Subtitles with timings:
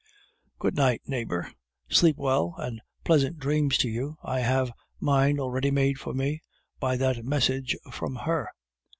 [0.57, 1.51] "Good night, neighbor!
[1.87, 4.17] Sleep well, and pleasant dreams to you!
[4.23, 6.41] I have mine already made for me
[6.79, 8.49] by that message from her.